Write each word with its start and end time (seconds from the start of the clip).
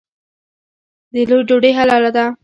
د 1.13 1.15
دوی 1.27 1.41
ډوډۍ 1.49 1.71
حلاله 1.79 2.11
ده. 2.15 2.25